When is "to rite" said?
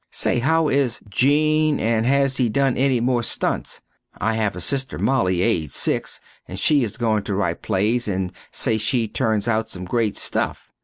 7.21-7.61